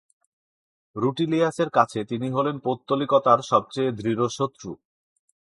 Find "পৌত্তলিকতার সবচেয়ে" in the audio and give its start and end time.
2.59-3.91